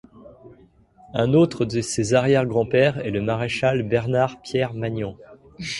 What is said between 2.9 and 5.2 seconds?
est le maréchal Bernard Pierre Magnan.